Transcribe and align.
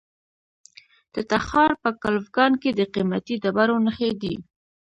د 1.13 1.15
تخار 1.31 1.71
په 1.83 1.89
کلفګان 2.01 2.53
کې 2.61 2.69
د 2.73 2.81
قیمتي 2.93 3.35
ډبرو 3.43 3.77
نښې 3.85 4.11
دي. 4.21 4.35